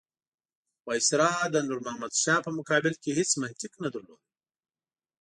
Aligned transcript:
وایسرا 0.87 1.31
د 1.49 1.55
نور 1.67 1.79
محمد 1.85 2.11
شاه 2.23 2.39
په 2.45 2.51
مقابل 2.57 2.93
کې 3.01 3.11
هېڅ 3.19 3.29
منطق 3.41 3.71
نه 3.83 3.89
درلود. 3.93 4.21